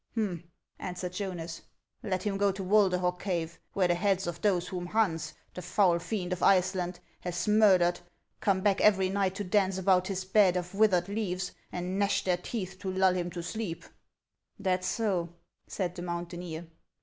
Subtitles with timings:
[0.15, 0.45] "Hum!"
[0.79, 1.61] answered Jonas."
[2.03, 5.99] Let him go to "\Vulderhog cave, where the heads of those whom Hans, the foul
[5.99, 7.99] fiend of Iceland, has murdered,
[8.39, 12.37] come back every night to dance about his bed of withered leaves, and gnash their
[12.37, 13.85] teeth to lull him to sleep.""
[14.59, 15.35] That 's so,''
[15.67, 16.65] said the mountaineer.